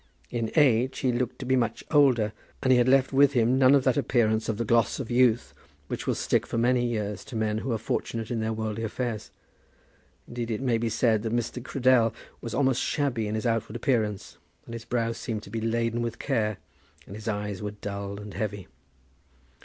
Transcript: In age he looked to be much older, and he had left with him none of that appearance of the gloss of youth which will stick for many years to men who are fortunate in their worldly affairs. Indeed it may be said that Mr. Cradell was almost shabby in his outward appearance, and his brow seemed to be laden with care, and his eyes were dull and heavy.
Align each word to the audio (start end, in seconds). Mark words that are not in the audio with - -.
In 0.31 0.51
age 0.55 0.97
he 0.97 1.11
looked 1.11 1.37
to 1.37 1.45
be 1.45 1.55
much 1.55 1.83
older, 1.91 2.33
and 2.63 2.71
he 2.71 2.79
had 2.79 2.87
left 2.87 3.13
with 3.13 3.33
him 3.33 3.59
none 3.59 3.75
of 3.75 3.83
that 3.83 3.97
appearance 3.97 4.49
of 4.49 4.57
the 4.57 4.65
gloss 4.65 4.99
of 4.99 5.11
youth 5.11 5.53
which 5.89 6.07
will 6.07 6.15
stick 6.15 6.47
for 6.47 6.57
many 6.57 6.83
years 6.83 7.23
to 7.25 7.35
men 7.35 7.59
who 7.59 7.71
are 7.71 7.77
fortunate 7.77 8.31
in 8.31 8.39
their 8.39 8.51
worldly 8.51 8.83
affairs. 8.83 9.29
Indeed 10.27 10.49
it 10.49 10.59
may 10.59 10.79
be 10.79 10.89
said 10.89 11.21
that 11.21 11.35
Mr. 11.35 11.61
Cradell 11.63 12.15
was 12.41 12.55
almost 12.55 12.81
shabby 12.81 13.27
in 13.27 13.35
his 13.35 13.45
outward 13.45 13.75
appearance, 13.75 14.39
and 14.65 14.73
his 14.73 14.85
brow 14.85 15.11
seemed 15.11 15.43
to 15.43 15.51
be 15.51 15.61
laden 15.61 16.01
with 16.01 16.17
care, 16.17 16.57
and 17.05 17.13
his 17.15 17.27
eyes 17.27 17.61
were 17.61 17.69
dull 17.69 18.19
and 18.19 18.33
heavy. 18.33 18.67